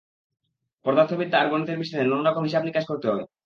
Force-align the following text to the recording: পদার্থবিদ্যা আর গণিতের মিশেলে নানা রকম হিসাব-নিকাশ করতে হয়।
পদার্থবিদ্যা 0.85 1.37
আর 1.39 1.47
গণিতের 1.51 1.79
মিশেলে 1.79 2.03
নানা 2.03 2.23
রকম 2.23 2.43
হিসাব-নিকাশ 2.47 2.83
করতে 2.87 3.07
হয়। 3.07 3.23